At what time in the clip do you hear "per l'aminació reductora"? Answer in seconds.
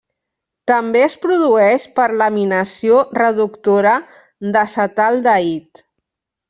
1.99-3.95